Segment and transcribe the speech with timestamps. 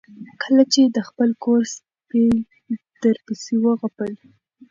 [0.41, 2.25] کله چې د خپل کور سپي
[3.01, 4.11] درپسې وغپل